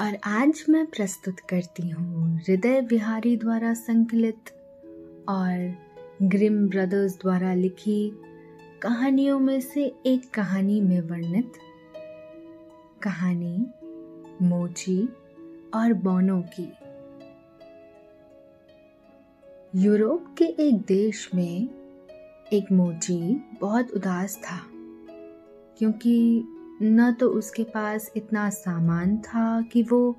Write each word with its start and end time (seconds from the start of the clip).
और 0.00 0.16
आज 0.24 0.64
मैं 0.68 0.86
प्रस्तुत 0.86 1.40
करती 1.40 1.88
हूँ 1.88 2.36
हृदय 2.36 2.80
बिहारी 2.80 3.36
द्वारा 3.36 3.74
संकलित 3.74 4.50
और 5.28 5.74
ग्रिम 6.22 6.68
ब्रदर्स 6.68 7.16
द्वारा 7.16 7.54
लिखी 7.54 8.12
कहानियों 8.82 9.38
में 9.38 9.60
से 9.60 9.84
एक 10.06 10.30
कहानी 10.34 10.80
में 10.80 11.00
वर्णित 11.00 11.52
कहानी 13.02 13.66
मोची 14.42 14.98
और 15.74 15.92
बोनो 15.92 16.40
की। 16.40 16.72
यूरोप 19.82 20.34
के 20.38 20.44
एक 20.44 20.80
देश 20.80 21.30
में 21.34 21.68
एक 22.52 22.72
मोची 22.72 23.18
बहुत 23.60 23.90
उदास 23.90 24.36
था, 24.36 24.60
क्योंकि 25.78 26.44
न 26.82 27.12
तो 27.12 27.28
उसके 27.28 27.64
पास 27.64 28.12
इतना 28.16 28.50
सामान 28.50 29.16
था 29.16 29.62
कि 29.62 29.82
वो 29.82 30.16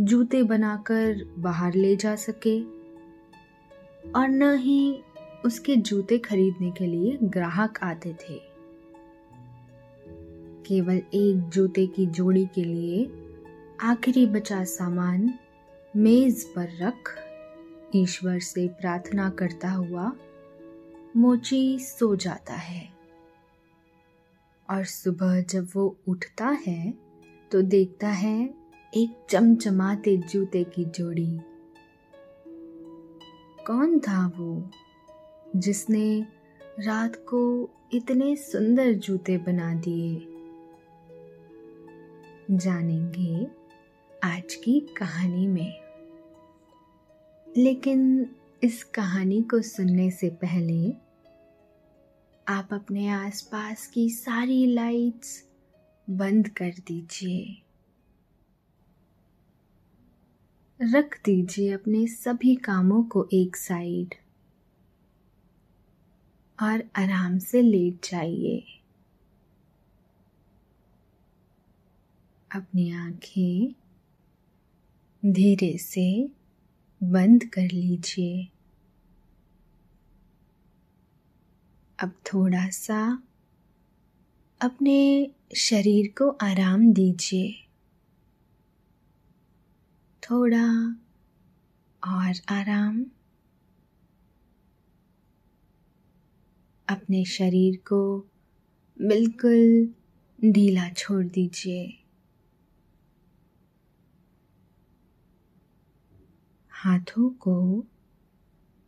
जूते 0.00 0.42
बनाकर 0.42 1.34
बाहर 1.38 1.74
ले 1.74 1.96
जा 1.96 2.16
सके 2.16 2.60
और 4.12 4.28
न 4.28 4.58
ही 4.58 5.02
उसके 5.44 5.76
जूते 5.76 6.18
खरीदने 6.18 6.70
के 6.70 6.86
लिए 6.86 7.18
ग्राहक 7.22 7.78
आते 7.82 8.12
थे। 8.12 8.40
केवल 10.66 11.02
एक 11.14 11.48
जूते 11.48 11.86
की 11.86 12.06
जोड़ी 12.06 12.46
के 12.46 12.64
लिए 12.64 13.12
आखिरी 13.80 14.26
बचा 14.26 14.64
सामान 14.64 15.34
मेज 15.96 16.44
पर 16.44 16.68
रख 16.82 17.18
ईश्वर 17.96 18.38
से 18.38 18.68
प्रार्थना 18.68 19.30
करता 19.30 19.70
हुआ 19.70 20.12
मोची 21.16 21.78
सो 21.78 22.16
जाता 22.16 22.54
है। 22.54 22.99
और 24.70 24.84
सुबह 24.84 25.42
जब 25.42 25.68
वो 25.74 25.96
उठता 26.08 26.48
है 26.66 26.94
तो 27.52 27.62
देखता 27.62 28.08
है 28.08 28.54
एक 28.94 29.26
चमचमाते 29.30 30.16
जूते 30.16 30.64
की 30.64 30.84
जोड़ी। 30.84 31.40
कौन 33.66 33.98
था 33.98 34.32
वो 34.36 34.70
जिसने 35.56 36.26
रात 36.80 37.16
को 37.16 37.70
इतने 37.92 38.36
सुंदर 38.36 38.92
जूते 38.92 39.38
बना 39.38 39.74
दिए? 39.74 40.26
जानेंगे 42.50 43.46
आज 44.24 44.54
की 44.54 44.80
कहानी 44.80 45.46
में। 45.46 45.74
लेकिन 47.56 48.30
इस 48.62 48.84
कहानी 48.84 49.42
को 49.42 49.62
सुनने 49.62 50.10
से 50.10 50.28
पहले 50.28 51.09
आप 52.50 52.68
अपने 52.72 53.08
आसपास 53.08 53.86
की 53.86 54.10
सारी 54.10 54.66
लाइट्स 54.66 55.48
बंद 56.10 56.48
कर 56.48 56.70
दीजिए। 56.70 57.62
रख 60.82 61.20
दीजिए 61.24 61.72
अपने 61.72 62.06
सभी 62.06 62.54
कामों 62.54 63.02
को 63.02 63.28
एक 63.32 63.56
साइड 63.56 64.14
और 66.62 66.84
आराम 66.96 67.38
से 67.38 67.62
लेट 67.62 68.10
जाइए। 68.10 68.64
अपनी 72.54 72.90
आँखें 72.90 73.74
धीरे 75.32 75.78
से 75.78 76.30
बंद 77.02 77.44
कर 77.44 77.70
लीजिए। 77.72 78.48
अब 82.00 82.12
थोड़ा 82.26 82.68
सा 82.68 83.22
अपने 84.60 85.30
शरीर 85.56 86.14
को 86.18 86.28
आराम 86.30 86.92
दीजिए। 86.92 87.68
थोड़ा 90.22 90.92
और 92.06 92.34
आराम। 92.48 93.06
अपने 96.88 97.24
शरीर 97.24 97.76
को 97.76 98.20
बिल्कुल 99.00 99.94
ढीला 100.52 100.88
छोड़ 100.88 101.26
दीजिए। 101.26 102.04
हाथों 106.70 107.30
को 107.30 107.84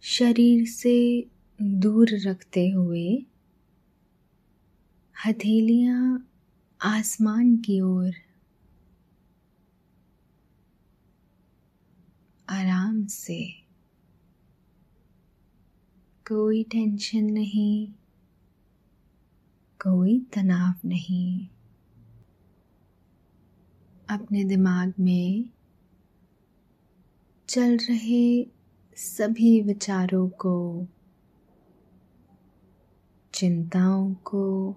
शरीर 0.03 0.67
से 0.67 1.27
दूर 1.65 2.09
रखते 2.12 2.71
हुए 2.71 3.27
हथेलियाँ 5.27 6.28
आसमान 6.83 7.56
की 7.56 7.81
ओर 7.81 8.12
आराम 12.49 13.06
से। 13.06 13.50
कोई 16.28 16.65
टेंशन 16.65 17.25
नहीं, 17.25 17.89
कोई 19.83 20.21
तनाव 20.21 20.89
नहीं। 20.89 21.49
अपने 24.11 24.44
दिमाग 24.44 24.94
में 25.00 25.50
चल 27.49 27.77
रहे 27.77 28.47
सभी 28.97 29.62
विचारों 29.62 30.29
को 30.29 30.87
चिंताओं 33.43 34.15
को 34.15 34.73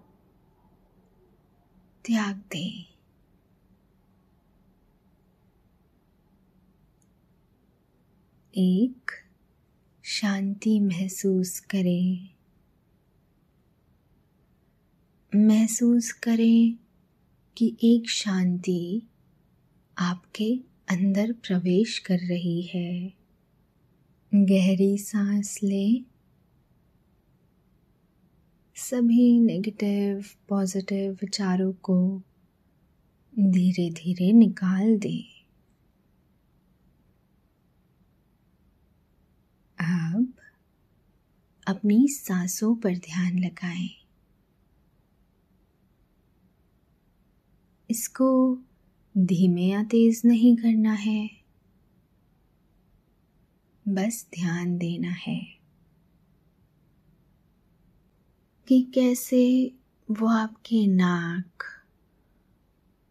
त्याग 2.06 2.36
दें। 2.36 2.86
एक, 8.58 9.12
शांति 10.04 10.80
महसूस 10.80 11.60
करें। 11.60 12.30
महसूस 15.36 16.12
करें 16.12 16.78
कि 17.58 17.78
एक 17.84 18.10
शांति 18.10 19.02
आपके 19.98 20.60
अंदर 20.90 21.32
प्रवेश 21.32 22.00
कर 22.00 22.20
रही 22.20 22.62
है। 22.62 23.14
गहरी 24.34 24.98
सांस 24.98 25.60
लें। 25.64 26.15
सभी 28.76 29.40
नेगेटिव 29.40 30.26
पॉजिटिव 30.50 31.12
विचारों 31.12 31.74
को 31.74 32.22
धीरे 33.40 33.90
धीरे 33.90 34.32
निकाल 34.32 34.98
दें। 34.98 35.46
अब 39.80 40.34
अपनी 41.68 42.08
सांसों 42.08 42.76
पर 42.76 42.98
ध्यान 42.98 43.40
लगाएँ। 43.40 43.90
इसको 47.90 48.58
धीमे 49.18 49.62
या 49.62 49.84
तेज 49.84 50.22
नहीं 50.26 50.56
करना 50.58 50.94
है। 50.94 51.30
बस 53.88 54.28
ध्यान 54.36 54.78
देना 54.78 55.10
है। 55.10 55.55
कि 58.68 58.82
कैसे 58.94 59.42
वो 60.10 60.28
आपके 60.28 60.86
नाक 60.88 61.64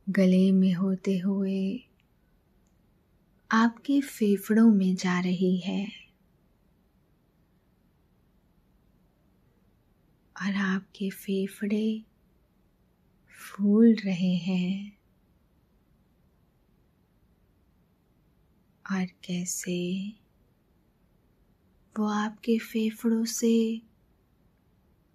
गले 0.06 0.51
में 0.53 0.73
होते 0.75 1.17
हुए 1.19 1.61
आपके 3.51 4.01
फेफड़ों 4.01 4.71
में 4.71 4.95
जा 4.95 5.19
रही 5.21 5.56
है 5.56 5.87
और 10.37 10.56
आपके 10.62 11.11
फेफड़े 11.11 12.03
फूल 13.39 13.95
रहे 13.95 14.35
हैं 14.37 14.99
और 18.85 19.07
कैसे 19.25 19.81
वो 21.95 22.07
आपके 22.07 22.59
फेफड़ों 22.59 23.25
से 23.25 23.55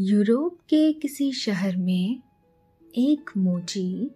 यूरोप 0.00 0.58
के 0.60 0.92
किसी 0.92 1.32
शहर 1.32 1.76
में 1.76 2.22
एक 2.98 3.30
मोची 3.36 4.10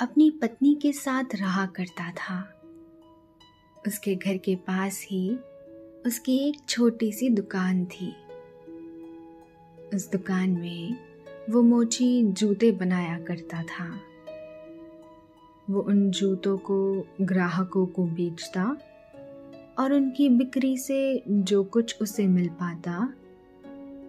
अपनी 0.00 0.30
पत्नी 0.30 0.74
के 0.74 0.92
साथ 0.92 1.24
रहा 1.34 1.66
करता 1.66 2.10
था। 2.10 2.62
उसके 3.86 4.14
घर 4.14 4.36
के 4.36 4.56
पास 4.56 5.06
ही 5.10 5.36
उसकी 6.06 6.48
एक 6.48 6.56
छोटी 6.68 7.12
सी 7.12 7.28
दुकान 7.28 7.84
थी। 7.84 8.14
उस 9.94 10.10
दुकान 10.10 10.50
में 10.50 10.96
वो 11.50 11.62
मोची 11.62 12.22
जूते 12.22 12.72
बनाया 12.72 13.18
करता 13.20 13.62
था। 13.62 14.00
वो 15.70 15.80
उन 15.80 16.10
जूतों 16.10 16.58
को 16.58 17.06
ग्राहकों 17.20 17.86
को 17.86 18.04
बेचता 18.04 18.64
और 19.78 19.92
उनकी 19.92 20.28
बिक्री 20.28 20.76
से 20.76 21.22
जो 21.28 21.64
कुछ 21.64 22.02
उसे 22.02 22.26
मिल 22.26 22.48
पाता, 22.48 23.14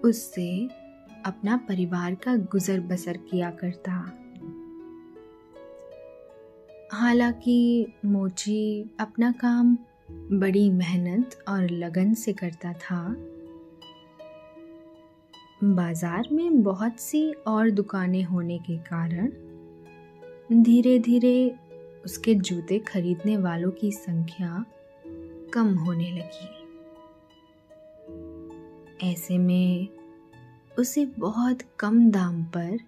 उससे 0.03 0.80
अपना 1.25 1.57
परिवार 1.57 2.15
का 2.15 2.35
गुजर 2.35 2.79
बसर 2.79 3.17
किया 3.17 3.49
करता। 3.51 3.91
हालाँकि 6.93 7.87
मोची 8.05 8.91
अपना 8.99 9.31
काम 9.31 9.77
बड़ी 10.31 10.69
मेहनत 10.69 11.43
और 11.47 11.69
लगन 11.69 12.13
से 12.13 12.33
करता 12.33 12.73
था। 12.73 13.15
बाज़ार 15.63 16.27
में 16.31 16.63
बहुत 16.63 16.99
सी 16.99 17.31
और 17.47 17.69
दुकानें 17.69 18.23
होने 18.23 18.57
के 18.59 18.77
कारण 18.77 19.31
धीरे 20.63 20.99
धीरे 20.99 21.55
उसके 22.05 22.35
जूते 22.35 22.79
खरीदने 22.79 23.37
वालों 23.37 23.71
की 23.71 23.91
संख्या 23.91 24.65
कम 25.53 25.73
होने 25.73 26.11
लगी। 26.11 26.57
ऐसे 29.11 29.37
में 29.37 29.87
उसे 30.81 31.05
बहुत 31.05 31.57
कम 31.79 32.11
दाम 32.11 32.43
पर 32.43 32.79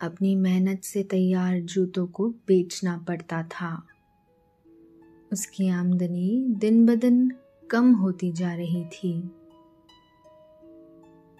अपनी 0.00 0.36
मेहनत 0.36 0.84
से 0.84 1.02
तैयार 1.02 1.60
जूतों 1.60 2.06
को 2.06 2.28
बेचना 2.28 2.98
पड़ता 2.98 3.42
था। 3.42 3.86
उसकी 5.32 5.68
आमदनी 5.68 6.46
दिन 6.48 6.86
ब 6.86 6.94
दिन 6.94 7.32
कम 7.70 7.92
होती 7.92 8.32
जा 8.32 8.54
रही 8.54 8.84
थी। 8.84 9.30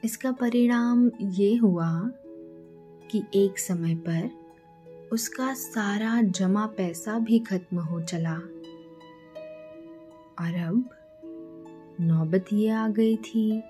इसका 0.04 0.32
परिणाम 0.32 1.10
ये 1.20 1.56
हुआ 1.56 2.10
कि 3.10 3.22
एक 3.34 3.58
समय 3.58 3.94
पर 3.94 4.30
उसका 5.12 5.54
सारा 5.54 6.22
जमा 6.22 6.66
पैसा 6.66 7.18
भी 7.18 7.38
खत्म 7.38 7.78
हो 7.78 8.00
चला। 8.00 8.34
और 10.40 10.54
अब 10.54 10.90
नौबत 12.00 12.44
ये 12.52 12.68
आ 12.68 12.88
गई 12.88 13.16
थी 13.16 13.62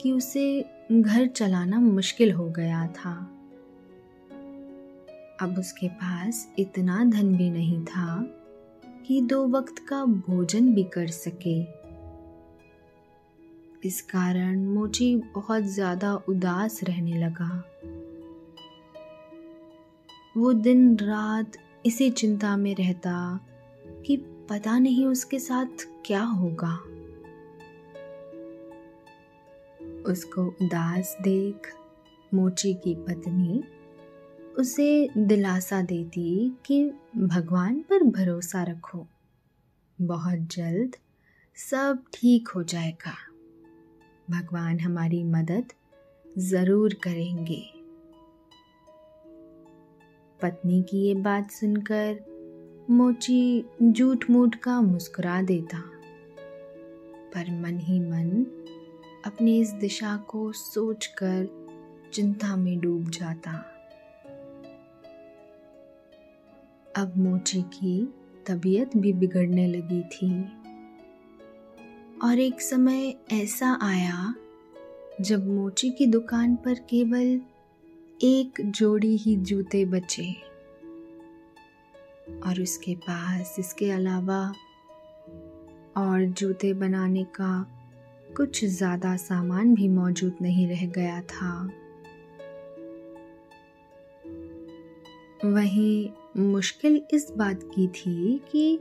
कि 0.00 0.12
उसे 0.12 0.71
घर 0.92 1.26
चलाना 1.26 1.80
मुश्किल 1.80 2.32
हो 2.32 2.48
गया 2.48 2.86
था। 2.86 3.12
अब 5.40 5.54
उसके 5.58 5.88
पास 5.88 6.54
इतना 6.58 7.04
धन 7.04 7.34
भी 7.36 7.50
नहीं 7.50 7.84
था 7.84 8.22
कि 9.06 9.20
दो 9.20 9.46
वक्त 9.48 9.78
का 9.78 10.04
भोजन 10.04 10.74
भी 10.74 10.84
कर 10.84 11.06
सके। 11.06 11.60
इस 13.88 14.00
कारण 14.02 14.64
मोची 14.64 15.16
बहुत 15.16 15.62
ज़्यादा 15.62 16.14
उदास 16.14 16.80
रहने 16.84 17.18
लगा। 17.18 17.64
वो 20.36 20.52
दिन 20.52 20.96
रात 20.96 21.52
इसी 21.86 22.10
चिंता 22.10 22.56
में 22.56 22.74
रहता 22.74 23.40
कि 24.06 24.16
पता 24.50 24.78
नहीं 24.78 25.06
उसके 25.06 25.38
साथ 25.38 25.86
क्या 26.06 26.22
होगा। 26.22 26.78
उसको 30.06 30.42
उदास 30.62 31.16
देख 31.22 31.74
मोची 32.34 32.74
की 32.74 32.94
पत्नी 32.94 33.62
उसे 34.58 35.08
दिलासा 35.18 35.82
देती 35.82 36.56
कि 36.66 36.92
भगवान 37.16 37.80
पर 37.80 38.02
भरोसा 38.02 38.62
रखो। 38.62 39.06
बहुत 40.00 40.38
जल्द 40.38 40.96
सब 41.56 42.02
ठीक 42.14 42.48
हो 42.48 42.62
जाएगा। 42.62 43.14
भगवान 44.30 44.80
हमारी 44.80 45.24
मदद 45.24 45.72
ज़रूर 46.38 46.94
करेंगे। 46.94 47.62
पत्नी 50.42 50.82
की 50.82 50.98
ये 50.98 51.14
बात 51.14 51.50
सुनकर 51.50 52.24
मोची 52.90 53.64
झूठ 53.82 54.30
मूठ 54.30 54.54
का 54.54 54.80
मुस्कुरा 54.80 55.42
देता। 55.42 55.82
पर 57.34 57.50
मन 57.60 57.78
ही 57.78 58.00
मन 58.00 58.46
अपनी 59.26 59.60
इस 59.60 59.70
दिशा 59.70 60.16
को 60.16 60.52
सोचकर 60.52 61.62
चिंता 62.12 62.56
में 62.56 62.80
डूब 62.80 63.10
जाता। 63.10 63.52
अब 66.96 67.12
मोची 67.16 67.62
की 67.62 68.14
तबीयत 68.46 68.96
भी 68.96 69.12
बिगड़ने 69.12 69.66
लगी 69.66 70.02
थी। 70.02 70.44
और 72.24 72.38
एक 72.38 72.60
समय 72.60 73.14
ऐसा 73.32 73.78
आया 73.82 74.34
जब 75.20 75.48
मोची 75.48 75.90
की 75.90 76.06
दुकान 76.06 76.56
पर 76.56 76.74
केवल 76.74 77.40
एक 78.22 78.52
जोड़ी 78.60 79.16
ही 79.16 79.36
जूते 79.36 79.84
बचे। 79.84 80.32
और 82.46 82.62
उसके 82.62 82.94
पास 82.94 83.56
इसके 83.58 83.90
अलावा 83.90 84.54
और 85.96 86.24
जूते 86.24 86.72
बनाने 86.72 87.24
का 87.24 87.78
कुछ 88.36 88.64
ज़्यादा 88.64 89.16
सामान 89.16 89.74
भी 89.74 89.88
मौजूद 89.88 90.36
नहीं 90.42 90.66
रह 90.68 90.86
गया 90.86 91.20
था। 91.22 91.52
वहीं 95.44 96.08
मुश्किल 96.42 97.00
इस 97.14 97.32
बात 97.36 97.62
की 97.74 97.86
थी 97.88 98.38
कि 98.52 98.80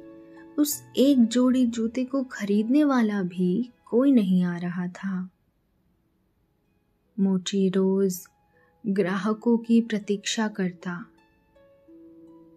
उस 0.60 0.82
एक 0.98 1.26
जोड़ी 1.26 1.66
जूते 1.68 2.04
को 2.06 2.24
खरीदने 2.24 2.84
वाला 2.84 3.22
भी 3.24 3.70
कोई 3.86 4.12
नहीं 4.12 4.44
आ 4.44 4.58
रहा 4.58 4.88
था। 4.88 5.30
मोची 7.18 7.68
रोज 7.70 8.20
ग्राहकों 8.86 9.58
की 9.58 9.82
प्रतीक्षा 9.82 10.48
करता, 10.48 10.94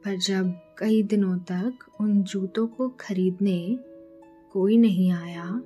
पर 0.05 0.17
जब 0.19 0.53
कई 0.79 1.03
दिनों 1.03 1.37
तक 1.39 1.87
उन 2.01 2.23
जूतों 2.23 2.67
को 2.67 2.89
खरीदने 3.01 3.79
कोई 4.53 4.77
नहीं 4.77 5.11
आया 5.13 5.63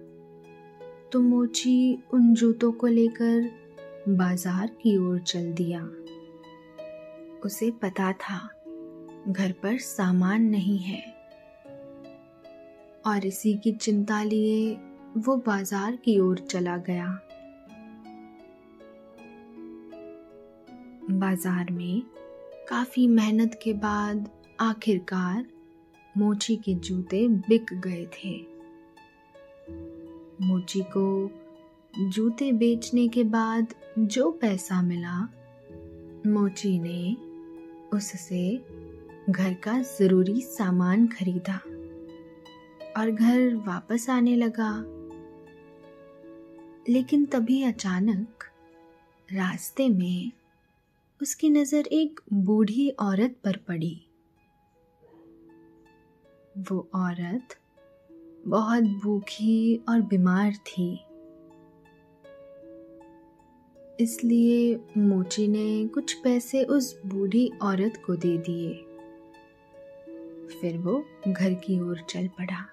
तो 1.13 1.21
मोची 1.21 1.99
उन 2.15 2.35
जूतों 2.35 2.73
को 2.73 2.87
लेकर 2.87 3.51
बाज़ार 4.09 4.67
की 4.83 4.97
ओर 4.99 5.19
चल 5.19 5.53
दिया। 5.53 5.81
उसे 7.45 7.71
पता 7.71 8.13
था, 8.13 8.39
घर 9.29 9.53
पर 9.53 9.79
सामान 9.79 10.43
नहीं 10.43 10.79
है। 10.79 11.01
और 13.07 13.27
इसी 13.27 13.55
की 13.55 13.73
चिंता 13.73 14.23
लिए 14.23 14.77
वो 15.17 15.37
बाज़ार 15.37 15.97
की 15.97 16.19
ओर 16.21 16.39
चला 16.39 16.77
गया। 16.77 17.07
बाज़ार 21.11 21.71
में 21.71 22.03
काफ़ी 22.69 23.09
मेहनत 23.09 23.59
के 23.63 23.73
बाद 23.73 24.31
आखिरकार 24.61 25.47
मोची 26.19 26.57
के 26.57 26.75
जूते 26.75 27.29
बिक 27.29 27.75
गए 27.75 28.07
थे। 28.15 28.58
मोची 30.41 30.81
को 30.81 31.31
जूते 32.09 32.53
बेचने 32.53 33.09
के 33.09 33.25
बाद 33.25 33.75
जो 33.99 34.31
पैसा 34.31 34.83
मिला, 34.83 35.23
मोची 36.27 36.79
ने 36.79 37.17
उससे 37.97 38.65
घर 39.31 39.55
का 39.55 39.83
ज़रूरी 39.83 40.41
सामान 40.41 41.07
खरीदा 41.07 41.61
और 42.97 43.11
घर 43.11 43.55
वापस 43.55 44.11
आने 44.11 44.37
लगा। 44.37 44.73
लेकिन 46.89 47.25
तभी 47.25 47.63
अचानक 47.63 48.45
रास्ते 49.33 49.89
में 49.89 50.33
उसकी 51.23 51.49
नज़र 51.49 51.87
एक 51.87 52.21
बूढ़ी 52.33 52.91
औरत 52.91 53.37
पर 53.45 53.57
पड़ी। 53.57 54.01
वो 56.59 56.89
औरत 56.95 57.55
बहुत 58.47 58.85
भूखी 59.03 59.81
और 59.89 60.01
बीमार 60.01 60.53
थी। 60.67 60.93
इसलिए 64.01 64.77
मोची 64.99 65.47
ने 65.49 65.87
कुछ 65.87 66.13
पैसे 66.15 66.63
उस 66.65 67.01
बूढ़ी 67.07 67.51
औरत 67.63 68.03
को 68.07 68.17
दे 68.17 68.37
दिए। 68.39 68.75
फिर 70.61 70.79
वो 70.79 71.05
घर 71.29 71.55
की 71.55 71.81
ओर 71.81 72.01
चल 72.09 72.29
पड़ा। 72.29 72.65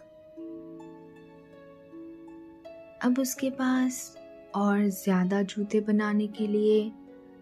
अब 3.04 3.20
उसके 3.20 3.50
पास 3.50 4.18
और 4.56 4.86
ज़्यादा 4.86 5.42
जूते 5.42 5.80
बनाने 5.80 6.28
के 6.28 6.48
लिए 6.48 6.92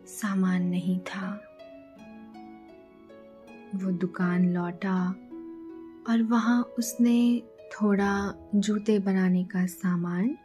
सामान 0.07 0.63
नहीं 0.63 0.99
था। 0.99 1.29
वो 3.75 3.91
दुकान 3.91 4.49
लौटा 4.53 4.97
और 6.09 6.23
वहाँ 6.23 6.61
उसने 6.79 7.41
थोड़ा 7.73 8.33
जूते 8.55 8.99
बनाने 8.99 9.43
का 9.43 9.65
सामान 9.65 10.37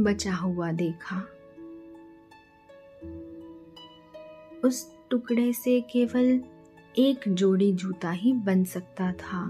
बचा 0.00 0.34
हुआ 0.34 0.72
देखा। 0.72 1.16
उस 4.64 4.92
टुकड़े 5.10 5.52
से 5.52 5.80
केवल 5.80 6.40
एक 6.98 7.28
जोड़ी 7.28 7.72
जूता 7.72 8.10
ही 8.10 8.32
बन 8.32 8.64
सकता 8.64 9.12
था। 9.12 9.42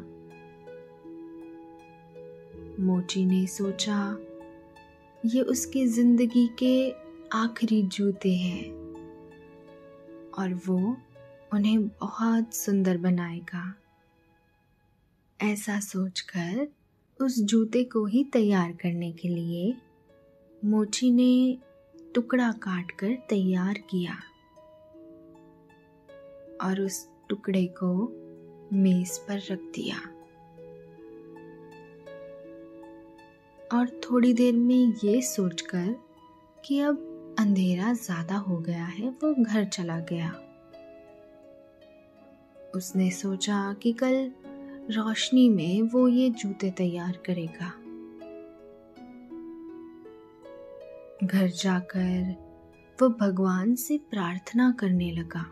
मोची 2.81 3.25
ने 3.27 3.47
सोचा, 3.47 4.19
ये 5.27 5.41
उसकी 5.41 5.87
ज़िंदगी 5.87 6.47
के 6.59 6.91
आखिरी 7.33 7.83
जूते 7.83 8.35
हैं 8.35 8.65
और 10.39 10.55
वो 10.67 10.97
उन्हें 11.53 11.89
बहुत 11.89 12.55
सुंदर 12.55 12.99
बनाएगा। 12.99 13.75
ऐसा 15.41 15.81
सोचकर 15.81 16.67
उस 17.21 17.39
जूते 17.41 17.83
को 17.85 18.05
ही 18.07 18.23
तैयार 18.25 18.73
करने 18.73 19.11
के 19.13 19.29
लिए 19.29 19.75
मोची 20.65 21.11
ने 21.11 21.59
टुकड़ा 22.15 22.51
काट 22.53 22.91
कर 22.91 23.15
तैयार 23.29 23.79
किया 23.91 24.15
और 26.61 26.81
उस 26.81 27.07
टुकड़े 27.29 27.65
को 27.83 27.91
मेज 28.73 29.19
पर 29.19 29.41
रख 29.51 29.59
दिया। 29.75 29.97
और 33.71 33.89
थोड़ी 34.05 34.33
देर 34.33 34.55
में 34.55 34.93
ये 35.05 35.21
सोचकर 35.23 35.95
कि 36.65 36.81
अब 36.81 37.37
अंधेरा 37.39 37.93
ज़्यादा 37.93 38.37
हो 38.37 38.59
गया 38.59 38.85
है, 38.85 39.09
वो 39.09 39.35
घर 39.35 39.65
चला 39.65 39.99
गया। 40.01 40.33
उसने 42.75 43.11
सोचा 43.11 43.73
कि 43.73 43.93
कल 43.93 44.31
रोशनी 44.91 45.49
में 45.49 45.83
वो 45.83 46.09
ये 46.09 46.31
जूते 46.31 46.71
तैयार 46.71 47.19
करेगा। 47.27 47.73
घर 51.27 51.49
जाकर 51.49 52.35
वो 53.01 53.09
भगवान 53.09 53.75
से 53.75 53.99
प्रार्थना 54.11 54.73
करने 54.73 55.11
लगा 55.11 55.47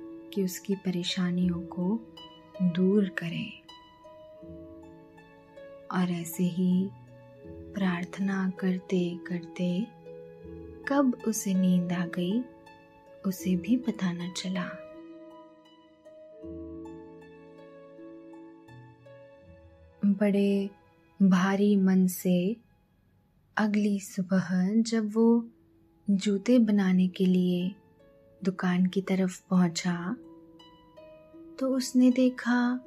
कि 0.00 0.44
उसकी 0.44 0.74
परेशानियों 0.74 1.60
को 1.60 2.14
दूर 2.62 3.08
करे। 3.08 3.62
और 5.92 6.10
ऐसे 6.10 6.44
ही 6.44 6.88
प्रार्थना 7.46 8.52
करते 8.58 9.18
करते 9.26 9.86
कब 10.88 11.18
उसे 11.28 11.54
नींद 11.54 11.92
आ 11.92 12.06
गई, 12.06 12.42
उसे 13.26 13.56
भी 13.56 13.76
पता 13.76 14.12
न 14.12 14.32
चला। 14.36 14.83
बड़े 20.20 20.70
भारी 21.22 21.76
मन 21.76 22.06
से 22.06 22.56
अगली 23.56 24.00
सुबह 24.00 24.48
जब 24.82 25.10
वो 25.14 25.46
जूते 26.10 26.58
बनाने 26.58 27.08
के 27.08 27.26
लिए 27.26 27.74
दुकान 28.44 28.86
की 28.86 29.00
तरफ़ 29.00 29.40
पहुँचा 29.50 30.16
तो 31.58 31.68
उसने 31.68 32.10
देखा 32.10 32.80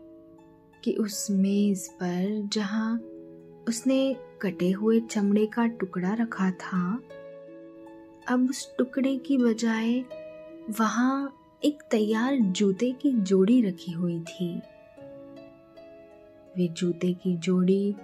कि 0.84 0.93
उस 0.93 1.27
मेज 1.31 1.88
पर 1.88 2.50
जहाँ 2.53 2.98
उसने 3.67 4.15
कटे 4.41 4.72
हुए 4.72 5.00
चमड़े 5.00 5.46
का 5.46 5.67
टुकड़ा 5.67 6.13
रखा 6.13 6.51
था, 6.51 7.00
अब 8.27 8.48
उस 8.50 8.75
टुकड़े 8.77 9.17
की 9.17 9.38
बजाय 9.38 10.00
वहाँ 10.79 11.34
एक 11.65 11.84
तैयार 11.91 12.38
जूते 12.39 12.91
की 12.91 13.12
जोड़ी 13.12 13.62
रखी 13.62 13.91
हुई 13.91 14.19
थी। 14.19 14.62
वे 16.57 16.67
जूते 16.67 17.13
की 17.13 17.37
जोड़ी 17.37 17.95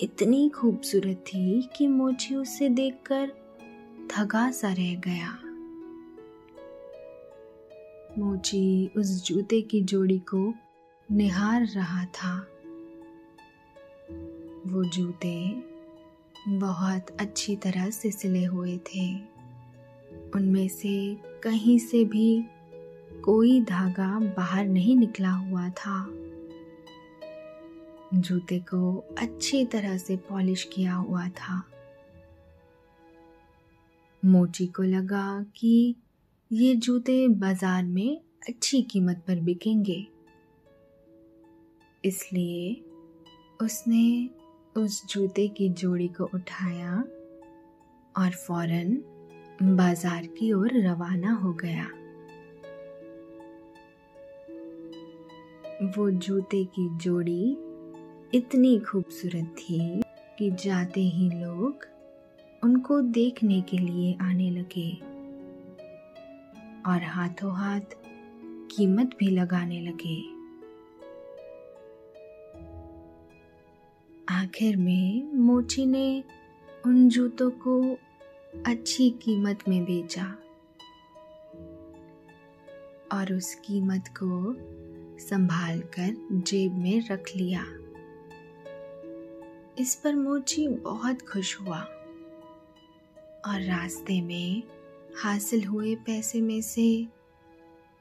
इतनी 0.00 0.48
खूबसूरत 0.48 1.16
थी 1.16 1.68
कि 1.76 1.86
मोची 1.86 2.34
उसे 2.34 2.68
देखकर 2.68 3.32
थका 4.10 4.50
सा 4.50 4.72
रह 4.72 4.94
गया। 4.94 5.38
मोची 8.18 8.90
उस 8.96 9.26
जूते 9.26 9.60
की 9.60 9.82
जोड़ी 9.82 10.18
को 10.18 10.54
निहार 11.12 11.66
रहा 11.66 12.04
था। 12.04 12.46
वो 14.66 14.84
जूते 14.84 15.62
बहुत 16.48 17.06
अच्छी 17.20 17.56
तरह 17.56 17.90
से 17.90 18.10
सिले 18.10 18.44
हुए 18.44 18.78
थे। 18.78 19.16
उनमें 20.34 20.68
से 20.68 21.16
कहीं 21.42 21.78
से 21.78 22.04
भी 22.04 22.44
कोई 23.24 23.60
धागा 23.60 24.20
बाहर 24.20 24.66
नहीं 24.66 24.96
निकला 24.96 25.30
हुआ 25.30 25.68
था। 25.68 26.10
जूते 28.14 28.58
को 28.58 28.96
अच्छी 29.18 29.64
तरह 29.64 29.96
से 29.98 30.16
पॉलिश 30.16 30.62
किया 30.64 30.94
हुआ 30.94 31.28
था। 31.28 31.62
मोची 34.22 34.66
को 34.66 34.82
लगा 34.82 35.42
कि 35.56 35.94
ये 36.52 36.74
जूते 36.74 37.28
बाज़ार 37.28 37.84
में 37.84 38.20
अच्छी 38.48 38.82
कीमत 38.82 39.22
पर 39.26 39.40
बिकेंगे। 39.40 40.06
इसलिए 42.04 42.82
उसने 43.60 44.30
उस 44.76 45.06
जूते 45.06 45.48
की 45.48 45.68
जोड़ी 45.68 46.08
को 46.08 46.24
उठाया 46.24 46.96
और 48.14 48.30
फ़ौरन 48.46 48.96
बाज़ार 49.62 50.26
की 50.26 50.52
ओर 50.52 50.80
रवाना 50.80 51.32
हो 51.34 51.52
गया। 51.52 51.86
वो 55.96 56.10
जूते 56.10 56.64
की 56.64 56.88
जोड़ी 56.98 57.56
इतनी 58.34 58.78
खूबसूरत 58.78 59.56
थी 59.58 60.02
कि 60.38 60.50
जाते 60.50 61.00
ही 61.00 61.30
लोग 61.30 61.86
उनको 62.64 63.00
देखने 63.00 63.60
के 63.60 63.78
लिए 63.78 64.16
आने 64.20 64.50
लगे। 64.50 64.92
और 66.86 67.02
हाथों 67.02 67.56
हाथ 67.56 67.80
कीमत 68.76 69.10
भी 69.18 69.26
लगाने 69.26 69.80
लगे। 69.80 70.22
आखिर 74.28 74.76
में 74.76 75.32
मोची 75.32 75.86
ने 75.86 76.24
उन 76.86 77.08
जूतों 77.08 77.50
को 77.50 77.96
अच्छी 78.66 79.10
कीमत 79.10 79.58
में 79.68 79.84
बेचा। 79.84 80.38
और 83.12 83.32
उस 83.32 83.54
कीमत 83.54 84.04
को 84.22 84.56
संभाल 85.18 85.80
कर 85.80 86.28
जेब 86.32 86.74
में 86.74 87.08
रख 87.10 87.24
लिया। 87.36 87.64
इस 89.78 89.94
पर 89.94 90.14
मोची 90.14 90.68
बहुत 90.68 91.22
खुश 91.22 91.60
हुआ। 91.60 91.78
और 93.46 93.60
रास्ते 93.60 94.20
में 94.20 94.62
हासिल 95.16 95.64
हुए 95.64 95.94
पैसे 95.94 96.40
में 96.40 96.62
से 96.62 97.06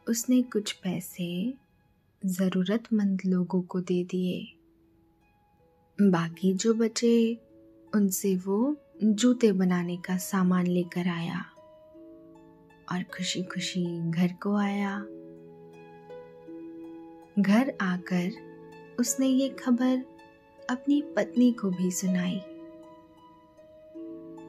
उसने 0.08 0.42
कुछ 0.42 0.72
पैसे 0.72 1.54
ज़रूरतमंद 2.26 3.22
लोगों 3.26 3.62
को 3.62 3.82
दे 3.82 4.04
दिए। 4.04 4.48
बाकी 6.02 6.54
जो 6.54 6.74
बचे, 6.74 7.38
उनसे 7.96 8.36
वो 8.36 8.76
जूते 9.04 9.52
बनाने 9.52 9.98
का 9.98 10.18
सामान 10.18 10.68
लेकर 10.68 11.08
आया 11.08 11.46
और 12.92 13.04
खुशी 13.04 13.44
खुशी 13.44 14.12
घर 14.12 14.34
को 14.44 14.56
आया। 14.56 15.00
घर 17.40 17.78
आकर 17.82 18.32
उसने 19.00 19.28
ये 19.28 19.50
खबर 19.50 20.15
अपनी 20.70 21.02
पत्नी 21.02 21.52
को 21.52 21.70
भी 21.70 21.92
सुनाई। 21.92 22.38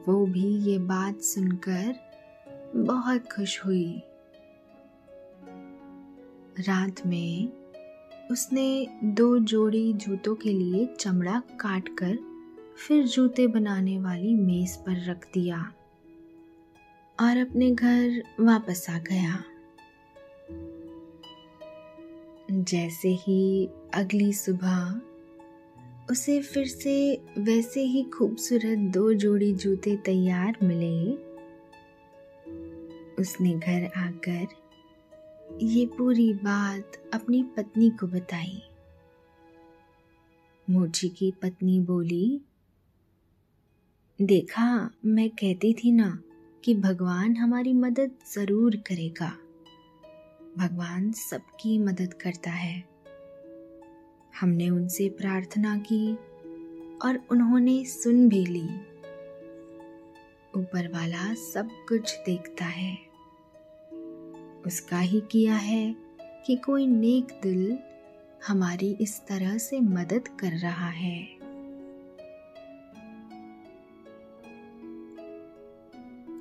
वो 0.07 0.25
भी 0.25 0.71
ये 0.71 0.77
बात 0.79 1.21
सुनकर 1.21 1.95
बहुत 2.75 3.31
खुश 3.31 3.65
हुई। 3.65 4.03
रात 6.59 7.05
में 7.05 7.49
उसने 8.31 8.87
दो 9.03 9.39
जोड़ी 9.39 9.93
जूतों 9.93 10.35
के 10.35 10.49
लिए 10.49 10.85
चमड़ा 10.99 11.39
काट 11.39 11.89
कर 11.89 12.17
फिर 12.77 13.07
जूते 13.07 13.47
बनाने 13.47 13.99
वाली 13.99 14.33
मेज 14.35 14.75
पर 14.77 15.09
रख 15.09 15.27
दिया 15.33 15.73
और 17.19 17.37
अपने 17.37 17.71
घर 17.71 18.23
वापस 18.39 18.85
आ 18.89 18.99
गया। 18.99 19.43
जैसे 22.51 23.09
ही 23.09 23.69
अगली 23.93 24.33
सुबह 24.33 25.01
उसे 26.11 26.41
फिर 26.41 26.67
से 26.67 27.21
वैसे 27.37 27.81
ही 27.81 28.03
खूबसूरत 28.03 28.77
दो 28.77 29.13
जोड़ी 29.13 29.53
जूते 29.53 29.95
तैयार 29.95 30.57
मिले। 30.63 31.11
उसने 33.21 33.53
घर 33.53 33.85
आकर 33.97 34.47
ये 35.61 35.85
पूरी 35.85 36.33
बात 36.33 37.11
अपनी 37.13 37.43
पत्नी 37.43 37.89
को 37.89 38.07
बताई। 38.07 38.61
मोची 40.69 41.09
की 41.09 41.31
पत्नी 41.31 41.79
बोली, 41.79 42.41
देखा, 44.21 44.91
मैं 45.05 45.29
कहती 45.29 45.73
थी 45.73 45.91
ना 45.91 46.23
कि 46.63 46.75
भगवान 46.75 47.35
हमारी 47.35 47.73
मदद 47.73 48.11
ज़रूर 48.35 48.75
करेगा। 48.75 49.31
भगवान 50.57 51.11
सबकी 51.11 51.79
मदद 51.79 52.13
करता 52.13 52.51
है। 52.51 52.96
हमने 54.41 54.69
उनसे 54.69 55.09
प्रार्थना 55.09 55.77
की 55.77 56.15
और 57.05 57.19
उन्होंने 57.31 57.85
सुन 57.85 58.29
भी 58.29 58.45
ली। 58.45 58.67
ऊपर 60.55 60.87
वाला 60.87 61.33
सब 61.33 61.69
कुछ 61.89 62.17
देखता 62.25 62.65
है। 62.65 62.97
उसका 64.65 64.99
ही 64.99 65.21
किया 65.31 65.55
है 65.55 65.95
कि 66.45 66.55
कोई 66.55 66.87
नेक 66.87 67.39
दिल 67.43 67.79
हमारी 68.47 68.97
इस 69.01 69.21
तरह 69.27 69.57
से 69.57 69.79
मदद 69.79 70.27
कर 70.27 70.51
रहा 70.51 70.89
है। 70.89 71.23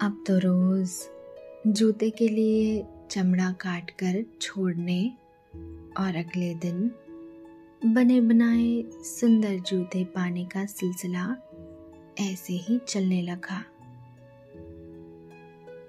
अब 0.03 0.25
तो 0.27 0.39
रोज 0.39 0.91
जूते 1.67 2.11
के 2.11 2.29
लिए 2.29 2.87
चमड़ा 3.11 3.53
काट 3.53 3.91
कर 3.91 4.25
छोड़ने 4.41 5.13
और 5.99 6.17
अगले 6.17 6.55
दिन 6.55 6.91
बने 7.95 8.21
बनाए 8.21 8.85
सुंदर 9.03 9.59
जूते 9.59 10.05
पाने 10.05 10.45
का 10.45 10.67
सिलसिला 10.67 11.37
ऐसे 12.21 12.53
ही 12.53 12.79
चलने 12.79 13.23
लगा। 13.23 13.65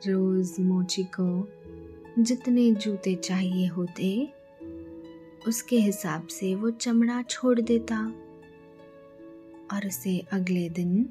रोज 0.08 0.56
मोची 0.60 1.04
को 1.04 1.48
जितने 2.20 2.72
जूते 2.72 3.16
चाहिए 3.16 3.68
होते, 3.68 4.34
उसके 5.48 5.80
हिसाब 5.80 6.28
से 6.28 6.56
वो 6.56 6.70
चमड़ा 6.70 7.22
छोड़ 7.22 7.62
देता 7.62 8.00
और 9.74 9.88
उसे 9.88 10.26
अगले 10.32 10.70
दिन 10.70 11.10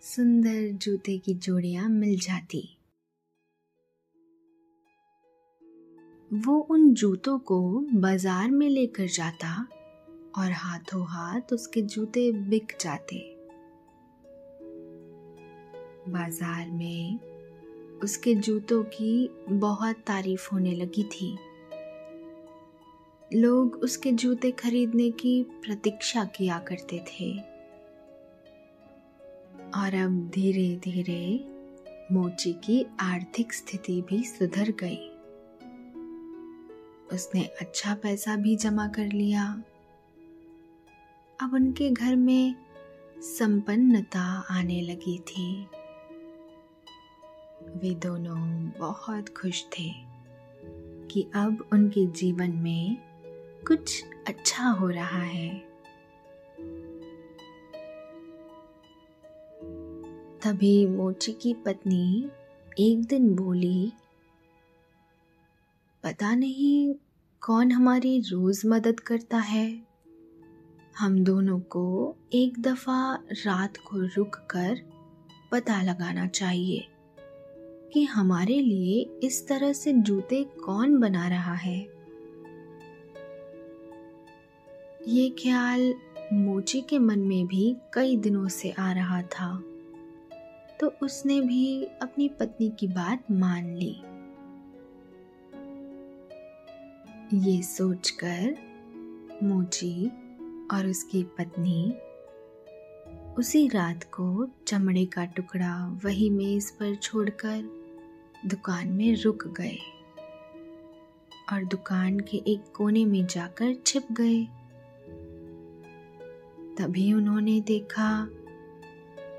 सुंदर 0.00 0.70
जूते 0.72 1.18
की 1.18 1.34
जोड़ियाँ 1.34 1.88
मिल 1.88 2.18
जाती। 2.18 2.76
वो 6.30 6.58
उन 6.70 6.92
जूतों 6.94 7.38
को 7.38 7.60
बाज़ार 7.94 8.50
में 8.50 8.68
लेकर 8.68 9.06
जाता 9.06 9.66
और 10.38 10.52
हाथों 10.52 11.02
हाथ 11.08 11.52
उसके 11.52 11.82
जूते 11.82 12.30
बिक 12.32 12.72
जाते। 12.80 13.16
बाज़ार 16.08 16.70
में 16.70 17.18
उसके 18.02 18.34
जूतों 18.34 18.82
की 18.84 19.30
बहुत 19.50 19.96
तारीफ़ 19.96 20.48
होने 20.52 20.72
लगी 20.72 21.04
थी। 21.04 21.36
लोग 23.34 23.76
उसके 23.76 24.12
जूते 24.12 24.50
खरीदने 24.50 25.10
की 25.10 25.42
प्रतीक्षा 25.42 26.24
किया 26.24 26.58
करते 26.58 27.04
थे। 27.08 27.32
और 29.74 29.94
अब 29.94 30.30
धीरे 30.34 30.76
धीरे 30.84 31.44
मोची 32.12 32.52
की 32.52 32.84
आर्थिक 33.00 33.52
स्थिति 33.52 34.02
भी 34.02 34.22
सुधर 34.24 34.70
गई। 34.70 35.09
उसने 37.12 37.42
अच्छा 37.42 37.94
पैसा 37.94 38.36
भी 38.36 38.56
जमा 38.56 38.88
कर 38.88 39.12
लिया। 39.12 39.62
अब 41.40 41.54
उनके 41.54 41.90
घर 41.90 42.16
में 42.16 42.54
संपन्नता 43.18 44.46
आने 44.50 44.80
लगी 44.80 45.18
थी। 45.18 45.66
वे 47.76 47.94
दोनों 47.94 48.70
बहुत 48.78 49.28
खुश 49.28 49.64
थे 49.64 49.92
कि 51.10 51.26
अब 51.34 51.68
उनके 51.72 52.06
जीवन 52.06 52.50
में 52.50 52.96
कुछ 53.66 54.04
अच्छा 54.28 54.68
हो 54.68 54.88
रहा 54.88 55.22
है। 55.22 55.70
तभी 60.42 60.86
मोची 60.86 61.32
की 61.32 61.54
पत्नी 61.54 62.30
एक 62.78 63.04
दिन 63.04 63.34
बोली 63.34 63.92
पता 66.04 66.34
नहीं 66.34 66.94
कौन 67.42 67.72
हमारी 67.72 68.18
रोज 68.20 68.60
मदद 68.66 69.00
करता 69.00 69.38
है। 69.38 69.66
हम 70.98 71.18
दोनों 71.24 71.58
को 71.60 72.16
एक 72.32 72.60
दफ़ा 72.62 73.12
रात 73.46 73.76
को 73.76 74.00
रुक 74.16 74.36
कर 74.50 74.80
पता 75.52 75.80
लगाना 75.82 76.26
चाहिए 76.26 76.86
कि 77.92 78.04
हमारे 78.04 78.58
लिए 78.60 79.00
इस 79.22 79.46
तरह 79.48 79.72
से 79.72 79.92
जूते 79.92 80.42
कौन 80.64 80.98
बना 81.00 81.28
रहा 81.28 81.54
है। 81.54 81.78
ये 85.08 85.28
ख्याल 85.42 85.94
मोची 86.32 86.80
के 86.80 86.98
मन 86.98 87.18
में 87.18 87.46
भी 87.46 87.74
कई 87.94 88.16
दिनों 88.16 88.48
से 88.48 88.70
आ 88.70 88.92
रहा 88.92 89.22
था 89.22 89.56
तो 90.80 90.92
उसने 91.02 91.40
भी 91.40 91.84
अपनी 92.02 92.28
पत्नी 92.28 92.70
की 92.70 92.86
बात 92.88 93.30
मान 93.30 93.74
ली। 93.76 93.96
ये 97.34 97.62
सोचकर 97.62 98.54
मोची 99.42 100.08
और 100.72 100.86
उसकी 100.86 101.22
पत्नी 101.22 101.94
उसी 103.38 103.68
रात 103.68 104.04
को 104.04 104.48
चमड़े 104.66 105.04
का 105.06 105.24
टुकड़ा 105.24 106.00
वही 106.04 106.30
मेज 106.30 106.70
पर 106.70 106.94
छोड़कर 106.94 107.62
दुकान 108.46 108.88
में 108.88 109.16
रुक 109.16 109.48
गए 109.48 109.78
और 111.52 111.64
दुकान 111.64 112.20
के 112.20 112.36
एक 112.36 112.64
कोने 112.74 113.04
में 113.04 113.26
जाकर 113.26 113.74
छिप 113.86 114.12
गए। 114.12 114.44
तभी 116.78 117.12
उन्होंने 117.12 117.60
देखा 117.60 118.28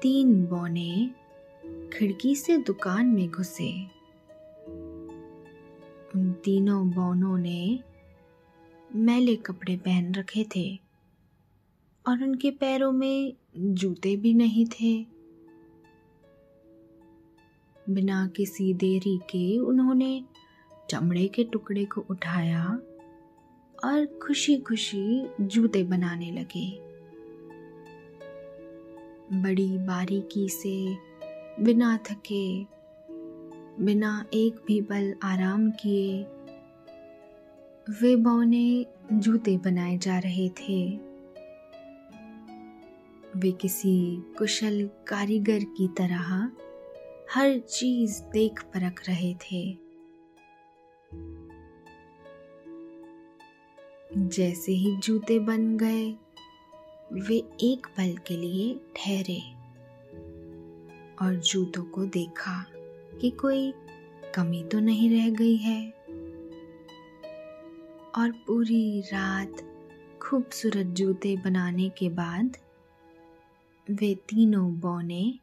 तीन 0.01 0.45
बौने 0.45 1.11
खिड़की 1.93 2.35
से 2.35 2.57
दुकान 2.57 3.07
में 3.07 3.29
घुसे। 3.29 4.00
उन 6.15 6.33
तीनों 6.33 6.91
बौनों 6.91 7.37
ने 7.37 7.79
मैले 8.95 9.35
कपड़े 9.35 9.77
पहन 9.77 10.15
रखे 10.15 10.45
थे 10.55 10.79
और 12.07 12.23
उनके 12.23 12.51
पैरों 12.51 12.91
में 12.91 13.33
जूते 13.57 14.15
भी 14.15 14.33
नहीं 14.33 14.65
थे। 14.65 15.05
बिना 17.89 18.27
किसी 18.27 18.73
देरी 18.73 19.17
के 19.17 19.59
उन्होंने 19.59 20.25
चमड़े 20.89 21.27
के 21.27 21.43
टुकड़े 21.43 21.85
को 21.85 22.05
उठाया 22.09 22.65
और 23.85 24.05
खुशी 24.05 24.57
खुशी 24.57 25.29
जूते 25.41 25.83
बनाने 25.83 26.31
लगे। 26.31 26.79
बड़ी 29.41 29.77
बारीकी 29.77 30.49
से 30.49 30.97
बिना 31.63 31.97
थके 31.97 32.63
बिना 33.81 34.25
एक 34.33 34.55
भी 34.67 34.81
पल 34.81 35.15
आराम 35.23 35.71
किए, 35.71 36.23
वे 38.01 38.15
बौने 38.15 38.85
जूते 39.13 39.57
बनाए 39.57 39.97
जा 39.97 40.19
रहे 40.19 40.49
थे। 40.49 40.97
वे 43.35 43.51
किसी 43.51 44.23
कुशल 44.37 44.89
कारीगर 45.07 45.63
की 45.63 45.87
तरह 45.87 46.51
हर 47.33 47.59
चीज़ 47.59 48.21
देख 48.23 48.63
परख 48.63 49.09
रहे 49.09 49.33
थे। 49.33 49.77
जैसे 54.17 54.71
ही 54.71 54.97
जूते 54.97 55.39
बन 55.39 55.77
गए, 55.77 56.11
वे 57.13 57.37
एक 57.61 57.87
पल 57.97 58.17
के 58.27 58.37
लिए 58.37 58.79
ठहरे 58.95 59.41
और 61.21 61.35
जूतों 61.35 61.83
को 61.83 62.05
देखा। 62.05 62.65
कि 63.21 63.29
कोई 63.29 63.73
कमी 64.35 64.63
तो 64.63 64.79
नहीं 64.79 65.09
रह 65.09 65.29
गई 65.29 65.55
है। 65.55 65.93
और 68.17 68.31
पूरी 68.47 69.01
रात 69.01 69.61
खूबसूरत 70.21 70.85
जूते 70.85 71.35
बनाने 71.37 71.89
के 71.89 72.09
बाद 72.09 72.57
वे 73.91 74.15
तीनों 74.15 74.79
बौने 74.79 75.39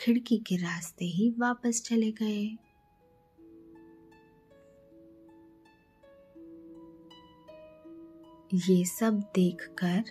खिड़की 0.00 0.36
के 0.36 0.56
रास्ते 0.56 1.04
ही 1.04 1.34
वापस 1.38 1.82
चले 1.86 2.10
गए। 2.12 2.56
ये 8.68 8.84
सब 8.84 9.20
देखकर 9.34 10.02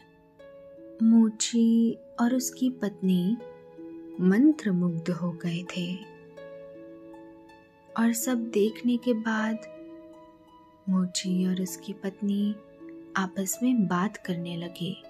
मोची 1.04 1.94
और 2.20 2.36
उसकी 2.36 2.70
पत्नी 2.70 3.38
मंत्रमुग्ध 4.20 5.10
हो 5.10 5.32
गए 5.32 5.64
थे। 5.78 6.13
और 8.00 8.14
सब 8.14 8.38
देखने 8.38 8.98
के 8.98 9.14
बाद 9.14 9.60
मोची 10.90 11.48
और 11.48 11.62
उसकी 11.62 11.94
पत्नी 11.94 12.56
आपस 13.18 13.60
में 13.64 13.88
बात 13.88 14.18
करने 14.18 14.58
लगे 14.58 15.04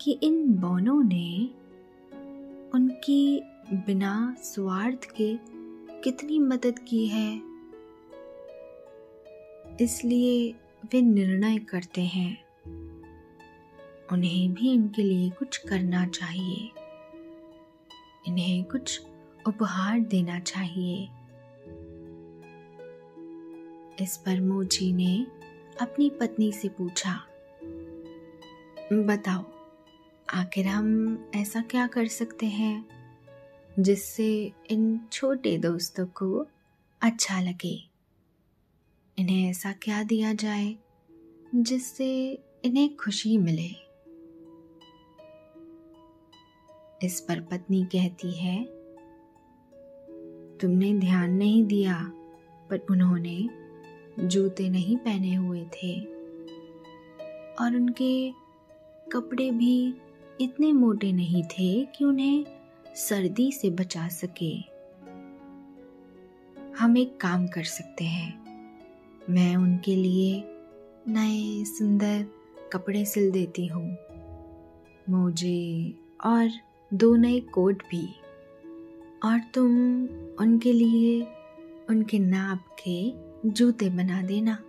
कि 0.00 0.18
इन 0.22 0.54
बोनों 0.54 1.02
ने 1.02 1.50
उनकी 2.74 3.40
बिना 3.72 4.36
स्वार्थ 4.38 5.04
के 5.04 5.38
कितनी 6.00 6.38
मदद 6.38 6.78
की 6.78 7.06
है। 7.06 7.36
इसलिए 9.80 10.54
वे 10.92 11.02
निर्णय 11.02 11.58
करते 11.58 12.00
हैं। 12.00 12.44
उन्हें 14.12 14.52
भी 14.52 14.72
इनके 14.72 15.02
लिए 15.02 15.30
कुछ 15.30 15.56
करना 15.56 16.06
चाहिए। 16.06 16.70
इन्हें 18.28 18.64
कुछ 18.64 19.02
उपहार 19.46 20.00
देना 20.00 20.40
चाहिए। 20.40 21.08
इस 24.00 24.16
पर 24.16 24.40
मोची 24.40 24.92
ने 24.92 25.26
अपनी 25.80 26.10
पत्नी 26.10 26.52
से 26.52 26.68
पूछा, 26.68 27.12
बताओ, 28.92 29.44
आखिर 30.30 30.66
हम 30.66 31.30
ऐसा 31.34 31.60
क्या 31.62 31.86
कर 31.86 32.06
सकते 32.06 32.46
हैं 32.46 32.86
जिससे 33.80 34.52
इन 34.70 35.00
छोटे 35.12 35.58
दोस्तों 35.58 36.06
को 36.06 36.46
अच्छा 37.02 37.40
लगे? 37.40 37.76
इन्हें 39.18 39.50
ऐसा 39.50 39.72
क्या 39.72 40.02
दिया 40.02 40.32
जाए 40.34 40.76
जिससे 41.54 42.10
इन्हें 42.64 42.96
खुशी 42.96 43.38
मिले? 43.38 43.70
इस 47.02 47.20
पर 47.20 47.40
पत्नी 47.40 47.84
कहती 47.84 48.32
है, 48.32 48.64
तुमने 50.58 50.92
ध्यान 50.94 51.32
नहीं 51.32 51.64
दिया, 51.64 52.12
पर 52.70 52.86
उन्होंने 52.90 53.59
जूते 54.18 54.68
नहीं 54.68 54.96
पहने 54.96 55.34
हुए 55.34 55.64
थे। 55.64 56.00
और 57.60 57.76
उनके 57.76 58.30
कपड़े 59.12 59.50
भी 59.50 59.94
इतने 60.40 60.72
मोटे 60.72 61.12
नहीं 61.12 61.42
थे 61.42 61.84
कि 61.84 62.04
उन्हें 62.04 62.44
सर्दी 62.96 63.52
से 63.52 63.70
बचा 63.70 64.08
सके। 64.08 64.80
हम 66.78 66.96
एक 66.98 67.20
काम 67.20 67.46
कर 67.46 67.64
सकते 67.64 68.04
हैं। 68.04 68.40
मैं 69.30 69.56
उनके 69.56 69.96
लिए 69.96 70.44
नए 71.08 71.64
सुंदर 71.64 72.26
कपड़े 72.72 73.04
सिल 73.04 73.30
देती 73.30 73.66
हूँ। 73.66 73.96
मोजे 75.10 75.94
और 76.24 76.50
दो 76.94 77.16
नए 77.16 77.40
कोट 77.40 77.82
भी। 77.82 78.08
और 79.24 79.40
तुम 79.54 80.04
उनके 80.40 80.72
लिए 80.72 81.26
उनके 81.88 82.18
नाप 82.18 82.76
के 82.86 83.29
जूते 83.46 83.90
बना 83.90 84.22
देना। 84.22 84.64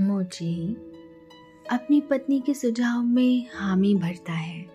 मोची 0.00 0.74
अपनी 1.70 2.00
पत्नी 2.00 2.40
के 2.40 2.54
सुझाव 2.54 3.02
में 3.02 3.46
हामी 3.54 3.94
भरता 3.94 4.32
है। 4.32 4.66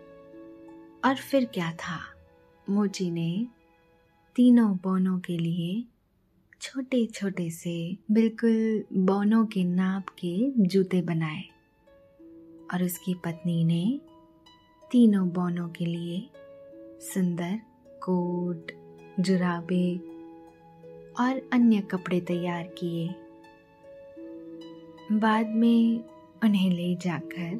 और 1.05 1.15
फिर 1.15 1.45
क्या 1.45 1.71
था? 1.71 1.99
मोची 2.69 3.11
ने 3.11 3.47
तीनों 4.35 4.75
बोनों 4.75 5.19
के 5.19 5.37
लिए 5.37 5.83
छोटे 6.61 7.05
छोटे 7.05 7.49
से 7.49 7.97
बिल्कुल 8.11 8.83
बोनों 8.93 9.45
के 9.45 9.63
नाप 9.63 10.09
के 10.09 10.51
जूते 10.51 11.01
बनाए। 11.01 11.43
और 12.73 12.83
उसकी 12.83 13.13
पत्नी 13.13 13.63
ने 13.63 14.01
तीनों 14.91 15.29
बोनों 15.29 15.69
के 15.69 15.85
लिए 15.85 16.29
सुंदर, 17.01 17.59
कोट, 17.87 18.71
जुराबे 19.19 19.97
और 21.19 21.49
अन्य 21.53 21.81
कपड़े 21.81 22.21
तैयार 22.21 22.63
किए। 22.63 23.09
बाद 25.11 25.47
में 25.47 26.03
उन्हें 26.43 26.69
ले 26.71 26.95
जाकर 26.95 27.59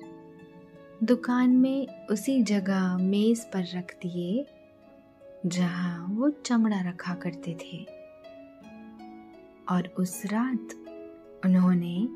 दुकान 1.04 1.50
में 1.50 2.08
उसी 2.08 2.44
जगह 2.44 2.98
मेज 2.98 3.46
पर 3.46 3.66
रख 3.76 3.96
दिए, 3.96 4.46
जहाँ 5.46 6.08
वो 6.10 6.30
चमड़ा 6.30 6.82
रखा 6.82 7.14
करते 7.14 7.54
थे। 7.54 7.86
और 9.70 9.88
उस 9.88 10.26
रात 10.26 10.74
उन्होंने 11.46 12.08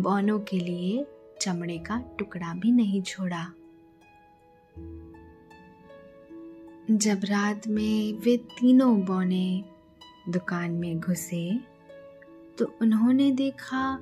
बोनों 0.00 0.40
के 0.40 0.58
लिए 0.58 1.06
चमड़े 1.40 1.78
का 1.78 2.16
टुकड़ा 2.18 2.54
भी 2.54 2.72
नहीं 2.72 3.02
छोड़ा। 3.02 3.52
जब 6.92 7.20
रात 7.24 7.66
में 7.68 8.12
वे 8.12 8.36
तीनों 8.36 9.00
बौने 9.00 9.64
दुकान 10.28 10.70
में 10.70 11.00
घुसे 11.00 11.60
तो 12.58 12.78
उन्होंने 12.82 13.30
देखा 13.30 13.98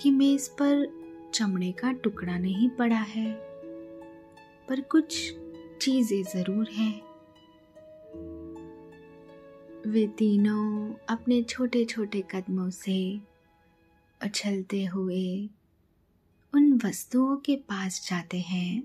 कि 0.00 0.10
मेज 0.10 0.48
पर 0.48 0.86
चमड़े 1.34 1.72
का 1.72 1.92
टुकड़ा 1.92 2.38
नहीं 2.38 2.68
पड़ा 2.68 2.96
है, 2.96 3.32
पर 4.68 4.80
कुछ 4.80 5.34
चीज़ें 5.80 6.22
ज़रूर 6.22 6.68
हैं। 6.70 7.02
वे 9.86 10.06
तीनों 10.06 10.94
अपने 11.08 11.42
छोटे 11.42 11.84
छोटे 11.84 12.24
कदमों 12.30 12.70
से 12.70 13.20
उछलते 14.24 14.84
हुए 14.84 15.50
उन 16.54 16.80
वस्तुओं 16.84 17.36
के 17.36 17.56
पास 17.56 18.08
जाते 18.10 18.40
हैं 18.40 18.82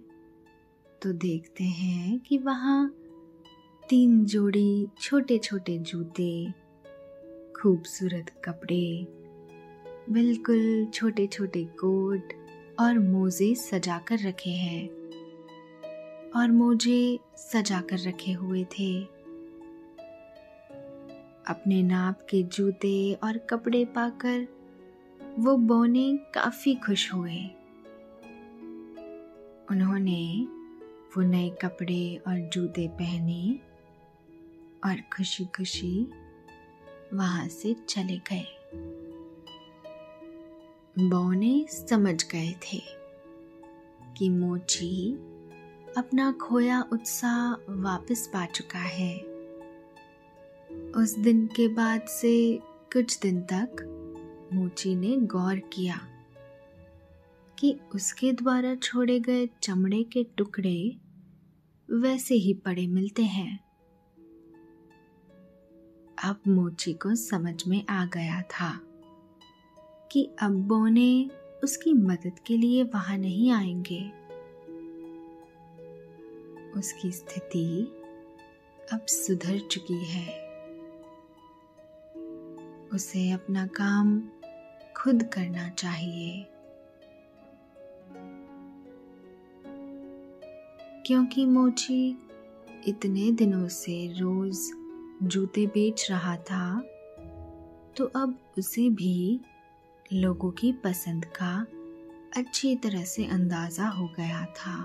तो 1.01 1.13
देखते 1.13 1.63
हैं 1.63 2.19
कि 2.19 2.37
वहाँ 2.37 2.95
तीन 3.89 4.25
जोड़ी 4.25 4.87
छोटे 5.01 5.37
छोटे 5.37 5.77
जूते, 5.77 6.53
खूबसूरत 7.57 8.41
कपड़े, 8.45 9.07
बिल्कुल 10.09 10.87
छोटे 10.93 11.27
छोटे 11.27 11.63
कोट 11.63 12.33
और 12.79 12.99
मोजे 12.99 13.55
सजा 13.55 13.97
कर 13.97 14.19
रखे 14.19 14.49
हैं। 14.49 14.89
और 16.35 16.51
मोजे 16.51 17.19
सजा 17.37 17.81
कर 17.81 17.99
रखे 17.99 18.31
हुए 18.31 18.63
थे। 18.63 19.03
अपने 21.47 21.83
नाप 21.83 22.27
के 22.29 22.43
जूते 22.43 23.13
और 23.13 23.37
कपड़े 23.37 23.85
पाकर 23.85 24.47
वो 25.39 25.57
बोने 25.57 26.17
काफ़ी 26.17 26.75
खुश 26.75 27.13
हुए। 27.13 27.37
उन्होंने 29.71 30.47
वो 31.17 31.21
नए 31.21 31.49
कपड़े 31.49 32.21
और 32.27 32.49
जूते 32.49 32.87
पहने 32.87 33.64
और 34.85 34.95
खुशी 34.95 35.45
खुशी 35.45 36.07
वहाँ 37.13 37.47
से 37.47 37.75
चले 37.89 38.17
गए। 38.17 38.45
बौने 40.99 41.65
समझ 41.69 42.23
गए 42.23 42.51
थे 42.51 42.81
कि 44.17 44.29
मोची 44.29 45.13
अपना 45.97 46.31
खोया 46.31 46.85
उत्साह 46.93 47.53
वापस 47.69 48.27
पा 48.27 48.45
चुका 48.45 48.79
है। 48.79 49.19
उस 50.91 51.17
दिन 51.17 51.47
के 51.47 51.67
बाद 51.67 52.01
से 52.01 52.59
कुछ 52.63 53.19
दिन 53.19 53.41
तक 53.41 53.91
मोची 54.53 54.95
ने 54.95 55.17
गौर 55.17 55.59
किया 55.59 55.99
कि 57.59 57.79
उसके 57.95 58.31
द्वारा 58.31 58.75
छोड़े 58.75 59.19
गए 59.19 59.49
चमड़े 59.61 60.03
के 60.03 60.23
टुकड़े 60.23 60.97
वैसे 61.91 62.35
ही 62.35 62.53
पड़े 62.53 62.87
मिलते 62.87 63.23
हैं। 63.23 63.64
अब 66.23 66.39
मोची 66.47 66.93
को 66.93 67.15
समझ 67.15 67.67
में 67.67 67.85
आ 67.87 68.05
गया 68.05 68.41
था 68.41 68.81
कि 70.11 70.31
अब्बो 70.41 70.87
ने 70.87 71.29
उसकी 71.63 71.93
मदद 71.93 72.39
के 72.39 72.57
लिए 72.57 72.83
वहाँ 72.83 73.17
नहीं 73.17 73.51
आएँगे। 73.51 74.11
उसकी 76.79 77.11
स्थिति 77.11 77.81
अब 78.93 79.05
सुधर 79.05 79.59
चुकी 79.59 80.05
है। 80.05 80.45
उसे 82.93 83.31
अपना 83.31 83.67
काम 83.67 84.29
खुद 84.97 85.23
करना 85.23 85.69
चाहिए। 85.69 86.45
क्योंकि 91.05 91.45
मोची 91.45 92.17
इतने 92.87 93.31
दिनों 93.31 93.67
से 93.67 94.13
रोज 94.19 94.84
जूते 95.23 95.65
बेच 95.67 96.07
रहा 96.11 96.35
था 96.37 96.79
तो 97.97 98.05
अब 98.15 98.37
उसे 98.57 98.89
भी 98.89 99.39
लोगों 100.13 100.51
की 100.51 100.71
पसंद 100.83 101.25
का 101.25 101.55
अच्छी 102.37 102.75
तरह 102.75 103.03
से 103.03 103.25
अंदाज़ा 103.25 103.87
हो 103.87 104.07
गया 104.17 104.45
था। 104.45 104.77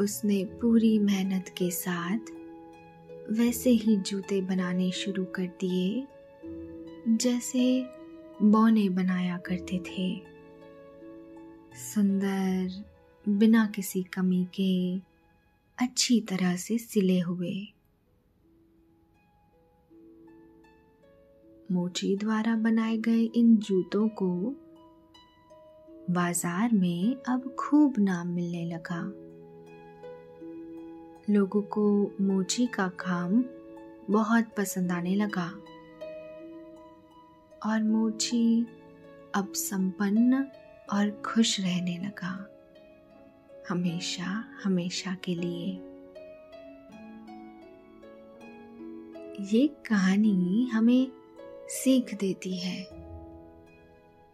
उसने 0.00 0.44
पूरी 0.44 0.98
मेहनत 0.98 1.48
के 1.48 1.70
साथ 1.70 2.32
वैसे 3.30 3.70
ही 3.70 3.96
जूते 3.96 4.40
बनाने 4.40 4.90
शुरू 4.90 5.24
कर 5.24 5.46
दिए, 5.60 6.06
जैसे 7.08 7.64
बौने 8.42 8.88
बनाया 8.88 9.38
करते 9.38 9.78
थे। 9.78 10.08
सुंदर, 11.84 12.82
बिना 13.28 13.66
किसी 13.66 14.02
कमी 14.02 14.44
के 14.54 14.98
अच्छी 15.82 16.20
तरह 16.20 16.56
से 16.56 16.78
सिले 16.78 17.20
हुए। 17.20 17.68
मोची 21.72 22.16
द्वारा 22.16 22.56
बनाए 22.56 22.96
गए 22.96 23.22
इन 23.24 23.56
जूतों 23.56 24.08
को 24.08 24.56
बाज़ार 26.10 26.72
में 26.72 27.16
अब 27.28 27.56
खूब 27.58 27.94
नाम 27.98 28.28
मिलने 28.28 28.64
लगा। 28.64 29.00
लोगों 31.32 31.62
को 31.62 32.14
मोची 32.20 32.66
का 32.66 32.88
काम 32.88 33.44
बहुत 34.10 34.44
पसंद 34.56 34.92
आने 34.92 35.14
लगा। 35.14 35.48
और 37.66 37.82
मोची 37.82 38.66
अब 39.34 39.52
संपन्न 39.52 40.46
और 40.92 41.22
खुश 41.24 41.60
रहने 41.60 41.98
लगा। 41.98 42.53
हमेशा 43.68 44.44
हमेशा 44.64 45.16
के 45.24 45.34
लिए। 45.34 45.72
ये 49.52 49.66
कहानी 49.68 50.68
हमें 50.72 51.12
सीख 51.68 52.14
देती 52.14 52.56
है 52.56 52.88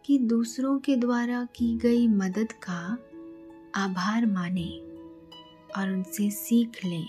कि 0.05 0.17
दूसरों 0.19 0.79
के 0.79 0.95
द्वारा 0.95 1.47
की 1.55 1.77
गई 1.77 2.07
मदद 2.07 2.51
का 2.51 2.97
आभार 3.75 4.25
माने 4.25 4.69
और 5.77 5.91
उनसे 5.91 6.29
सीख 6.31 6.85
लें, 6.85 7.07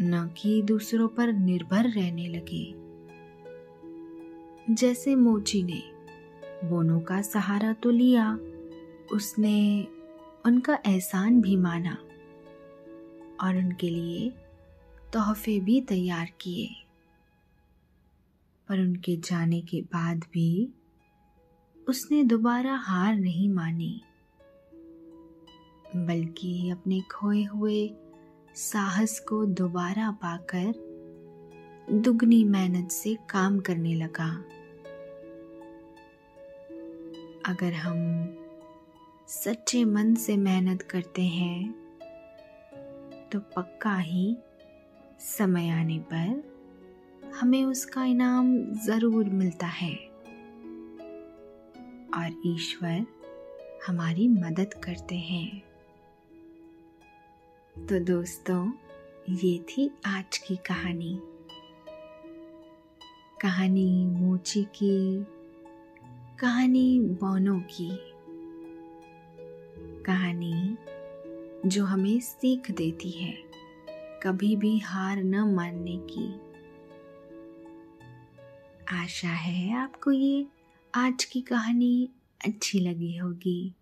न 0.00 0.34
कि 0.38 0.62
दूसरों 0.62 1.08
पर 1.08 1.32
निर्भर 1.32 1.88
रहने 1.88 2.28
लगे। 2.28 2.84
जैसे 4.74 5.16
मोची 5.16 5.62
ने, 5.62 5.82
बोनो 6.68 7.00
का 7.00 7.22
सहारा 7.22 7.72
तो 7.72 7.90
लिया, 7.90 8.38
उसने 9.12 9.86
उनका 10.44 10.78
एहसान 10.86 11.40
भी 11.40 11.56
माना 11.56 11.96
और 13.40 13.56
उनके 13.56 13.88
लिए 13.90 14.30
तोहफे 15.12 15.58
भी 15.60 15.80
तैयार 15.80 16.30
किए। 16.40 16.68
पर 18.68 18.80
उनके 18.80 19.16
जाने 19.16 19.60
के 19.60 19.80
बाद 19.82 20.24
भी 20.32 20.68
उसने 21.88 22.22
दोबारा 22.24 22.74
हार 22.76 23.14
नहीं 23.16 23.48
मानी, 23.48 24.00
बल्कि 25.96 26.70
अपने 26.70 27.00
खोए 27.00 27.42
हुए 27.44 27.90
साहस 28.54 29.18
को 29.20 29.44
दोबारा 29.44 30.10
पाकर 30.10 30.72
दुगनी 31.92 32.44
मेहनत 32.44 32.90
से 32.90 33.16
काम 33.30 33.58
करने 33.60 33.94
लगा। 33.94 34.30
अगर 37.46 37.72
हम 37.72 37.98
सच्चे 39.28 39.84
मन 39.84 40.14
से 40.14 40.36
मेहनत 40.36 40.82
करते 40.82 41.22
हैं 41.22 41.72
तो 43.32 43.38
पक्का 43.38 43.96
ही 43.96 44.36
समय 45.20 45.68
आने 45.68 45.98
पर 45.98 46.42
हमें 47.40 47.64
उसका 47.64 48.04
इनाम 48.04 48.72
ज़रूर 48.72 49.24
मिलता 49.24 49.66
है। 49.66 49.94
और 52.14 52.42
ईश्वर 52.46 53.06
हमारी 53.86 54.28
मदद 54.28 54.74
करते 54.74 55.14
हैं। 55.14 55.62
तो 57.76 58.04
दोस्तों, 58.04 58.72
ये 59.30 59.58
थी 59.58 59.90
आज 60.06 60.38
की 60.38 60.56
कहानी। 60.56 61.18
कहानी 63.42 64.06
मोची 64.06 64.64
की, 64.64 65.24
कहानी 66.40 67.00
बोनों 67.00 67.60
की। 67.60 68.13
कहानी 70.06 71.68
जो 71.68 71.84
हमें 71.84 72.20
सीख 72.20 72.70
देती 72.70 73.10
है, 73.10 73.32
कभी 74.22 74.56
भी 74.56 74.78
हार 74.78 75.22
न 75.22 75.40
मानने 75.54 75.96
की। 76.10 76.26
आशा 78.92 79.28
है 79.28 79.72
आपको 79.74 80.12
ये 80.12 80.46
आज 80.94 81.24
की 81.24 81.40
कहानी 81.40 82.08
अच्छी 82.40 82.80
लगी 82.80 83.16
होगी। 83.16 83.74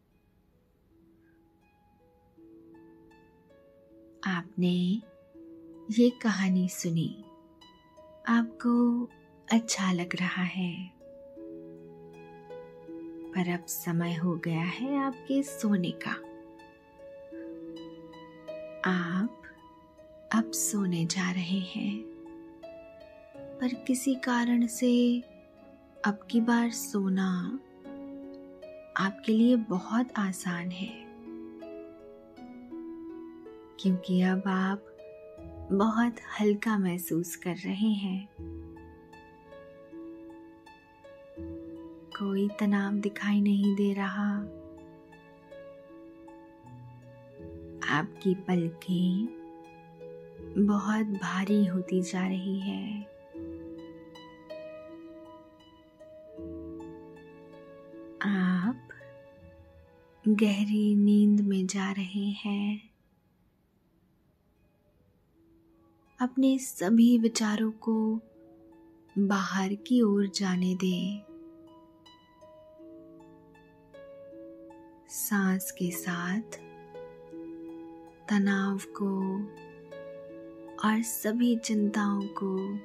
आपने 4.26 5.02
ये 5.90 6.10
कहानी 6.10 6.68
सुनी, 6.68 7.24
आपको 8.28 9.08
अच्छा 9.52 9.92
लग 9.92 10.16
रहा 10.16 10.42
है। 10.42 11.01
पर 13.32 13.52
अब 13.52 13.64
समय 13.66 14.14
हो 14.14 14.36
गया 14.36 14.62
है 14.62 14.96
आपके 15.04 15.42
सोने 15.42 15.90
का। 15.90 16.10
आप 18.90 19.42
अब 20.34 20.50
सोने 20.50 21.06
जा 21.06 21.30
रहे 21.30 21.58
हैं। 21.58 22.02
पर 23.60 23.74
किसी 23.74 24.14
कारण 24.14 24.66
से 24.66 25.20
अब 26.04 26.18
की 26.30 26.40
बार 26.40 26.70
सोना 26.70 27.60
आपके 28.96 29.32
लिए 29.32 29.56
बहुत 29.56 30.08
आसान 30.16 30.70
है। 30.70 31.04
क्योंकि 33.80 34.22
अब 34.22 34.42
आप 34.46 34.86
बहुत 35.72 36.14
हल्का 36.40 36.78
महसूस 36.78 37.36
कर 37.36 37.56
रहे 37.56 37.92
हैं। 37.92 38.28
कोई 42.22 42.48
तनाव 42.48 42.92
दिखाई 42.92 43.40
नहीं 43.40 43.76
दे 43.76 43.92
रहा। 43.92 44.36
आपकी 47.98 48.34
पलकें 48.34 49.26
बहुत 50.66 51.06
भारी 51.06 51.66
होती 51.66 52.02
जा 52.02 52.26
रही 52.26 52.60
है। 52.60 53.02
आप 58.22 58.88
गहरी 60.28 60.94
नींद 60.94 61.40
में 61.40 61.66
जा 61.66 61.92
रहे 61.92 62.28
हैं। 62.28 62.90
अपने 66.20 66.58
सभी 66.58 67.18
विचारों 67.18 67.70
को 67.70 68.20
बाहर 69.18 69.74
की 69.74 70.02
ओर 70.02 70.26
जाने 70.26 70.74
दें। 70.74 71.31
सांस 75.14 75.70
के 75.70 75.90
साथ 75.90 76.40
तनाव 78.28 78.78
को 79.00 79.34
और 80.88 81.02
सभी 81.02 81.56
चिंताओं 81.56 82.22
को 82.42 82.78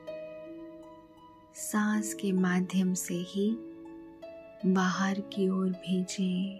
सांस 1.56 2.14
के 2.14 2.32
माध्यम 2.32 2.94
से 2.94 3.14
ही 3.14 3.58
बाहर 4.66 5.20
की 5.20 5.50
ओर 5.50 5.70
भेजें। 5.70 6.60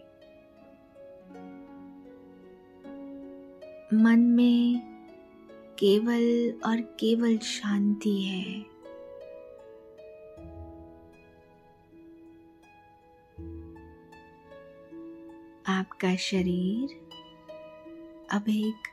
मन 4.04 4.20
में 4.20 4.82
केवल 5.80 6.54
और 6.66 6.82
केवल 6.82 7.38
शांति 7.38 8.22
है। 8.22 8.77
आपका 15.70 16.16
शरीर 16.16 16.90
अब 18.32 18.50
एक 18.50 18.88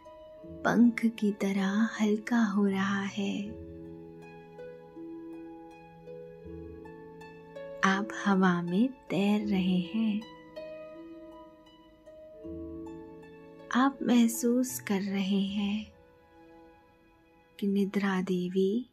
पंख 0.44 1.06
की 1.06 1.32
तरह 1.32 1.88
हल्का 2.00 2.44
हो 2.44 2.66
रहा 2.66 3.02
है। 3.02 3.48
आप 7.84 8.08
हवा 8.24 8.62
में 8.62 8.88
तैर 8.88 9.46
रहे 9.48 9.78
हैं। 9.78 10.20
आप 13.74 13.98
महसूस 14.02 14.80
कर 14.80 15.00
रहे 15.00 15.42
हैं 15.42 15.92
कि 17.60 17.66
निद्रा 17.66 18.22
देवी 18.22 18.87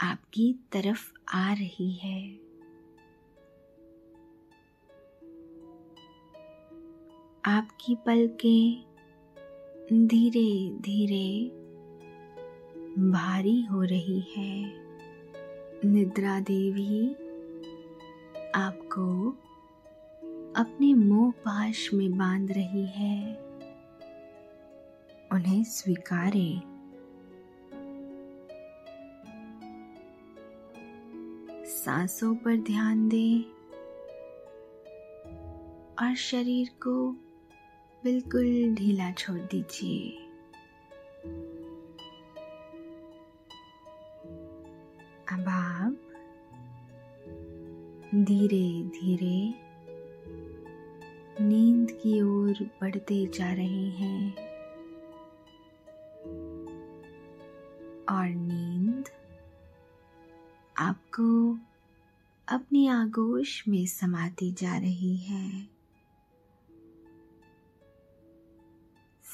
आपकी 0.00 0.52
तरफ़ 0.72 1.12
आ 1.28 1.52
रही 1.52 1.92
है। 1.92 2.49
आपकी 7.50 7.94
पलकें 7.94 8.84
धीरे 10.06 10.78
धीरे 10.80 11.48
भारी 13.10 13.62
हो 13.62 13.82
रही 13.82 14.20
है। 14.20 14.72
निद्रा 15.84 16.40
देवी 16.40 17.12
आपको 18.54 19.30
अपने 20.62 20.94
मोह 20.94 21.30
पाश 21.30 21.90
में 21.94 22.18
बाँध 22.18 22.52
रही 22.52 22.86
है। 22.86 23.34
उन्हें 25.32 25.64
स्वीकारे। 25.64 26.62
सांसों 31.66 32.34
पर 32.34 32.56
ध्यान 32.56 33.08
दें 33.08 33.42
और 36.02 36.14
शरीर 36.14 36.68
को 36.68 37.16
बिल्कुल 38.04 38.74
ढीला 38.74 39.12
छोड़ 39.12 39.38
दीजिए। 39.38 40.10
अब 45.32 45.44
आप 45.48 45.96
धीरे 48.14 48.82
धीरे 48.82 49.54
नींद 51.44 51.90
की 51.90 52.20
ओर 52.22 52.70
बढ़ते 52.80 53.26
जा 53.26 53.52
रहे 53.52 53.88
हैं। 53.90 54.34
और 58.08 58.28
नींद 58.28 59.04
आपको 60.78 61.58
अपनी 62.48 62.88
आगोश 62.88 63.68
में 63.68 63.86
समाती 63.86 64.52
जा 64.52 64.78
रही 64.78 65.16
है। 65.16 65.79